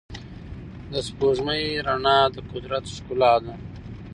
د 0.91 0.93
سپوږمۍ 1.07 1.63
رڼا 1.87 2.19
د 2.35 2.37
قدرت 2.51 2.85
ښکلا 2.95 3.33
ده. 3.43 3.53